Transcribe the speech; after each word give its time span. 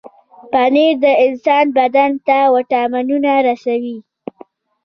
پنېر 0.51 0.95
د 1.03 1.05
انسان 1.25 1.65
بدن 1.77 2.11
ته 2.27 2.37
وټامنونه 2.53 3.31
رسوي. 3.47 3.97